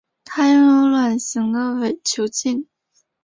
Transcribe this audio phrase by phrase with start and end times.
[0.25, 2.67] 它拥有卵形的伪球茎。